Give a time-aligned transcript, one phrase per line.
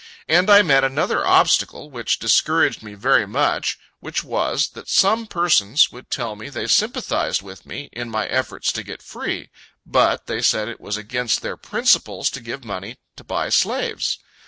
[0.27, 5.91] And I met another obstacle, which discouraged me very much; which was, that some persons
[5.91, 9.51] would tell me they sympathized with me, in my efforts to get free;
[9.85, 14.17] but they said it was against their principles to give money, to buy slaves.